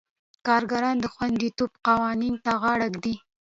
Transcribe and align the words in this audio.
کارګران 0.47 0.95
د 1.01 1.05
خوندیتوب 1.13 1.71
قوانینو 1.87 2.39
ته 2.45 2.51
غاړه 2.61 2.87
ږدي. 2.93 3.15